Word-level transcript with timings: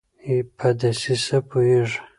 په 0.57 0.67
دسیسه 0.79 1.37
پوهیږي 1.49 1.99